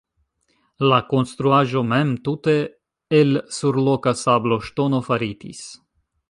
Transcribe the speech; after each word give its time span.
La 0.91 0.97
konstruaĵo 1.11 1.83
mem 1.91 2.13
tute 2.29 2.55
el 3.19 3.37
surloka 3.59 4.15
sabloŝtono 4.23 5.03
faritis. 5.11 5.63